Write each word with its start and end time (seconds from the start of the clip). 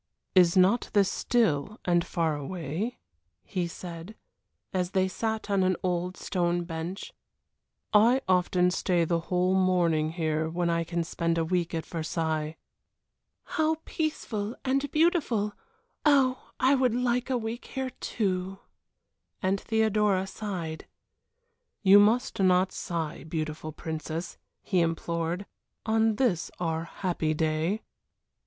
"Is 0.33 0.57
not 0.57 0.89
this 0.93 1.11
still 1.11 1.77
and 1.85 2.03
far 2.03 2.35
away?" 2.35 2.97
he 3.43 3.67
said, 3.67 4.15
as 4.73 4.89
they 4.93 5.07
sat 5.07 5.47
on 5.47 5.61
an 5.61 5.75
old 5.83 6.17
stone 6.17 6.63
bench. 6.63 7.13
"I 7.93 8.21
often 8.27 8.71
stay 8.71 9.05
the 9.05 9.19
whole 9.29 9.53
morning 9.53 10.13
here 10.13 10.49
when 10.49 10.71
I 10.71 10.81
spend 11.03 11.37
a 11.37 11.45
week 11.45 11.75
at 11.75 11.85
Versailles." 11.85 12.55
"How 13.43 13.75
peaceful 13.85 14.55
and 14.65 14.89
beautiful! 14.89 15.53
Oh, 16.03 16.49
I 16.59 16.73
would 16.73 16.95
like 16.95 17.29
a 17.29 17.37
week 17.37 17.65
here, 17.65 17.91
too!" 17.99 18.57
and 19.39 19.61
Theodora 19.61 20.25
sighed. 20.25 20.87
"You 21.83 21.99
must 21.99 22.39
not 22.39 22.71
sigh, 22.71 23.23
beautiful 23.23 23.71
princess," 23.71 24.39
he 24.63 24.79
implored, 24.81 25.45
"on 25.85 26.15
this 26.15 26.49
our 26.59 26.85
happy 26.85 27.35
day." 27.35 27.83